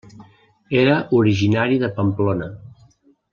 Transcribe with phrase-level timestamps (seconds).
[0.83, 2.49] Era originari de Pamplona.